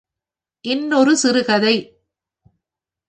இன்னொரு 0.65 1.15
சிறுகதை! 1.15 1.75